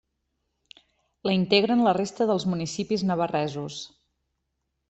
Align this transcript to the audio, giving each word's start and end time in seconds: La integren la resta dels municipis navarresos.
La 1.29 1.35
integren 1.41 1.85
la 1.87 1.93
resta 1.99 2.29
dels 2.31 2.49
municipis 2.55 3.07
navarresos. 3.11 3.81